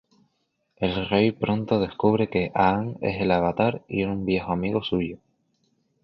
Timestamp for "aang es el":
2.55-3.29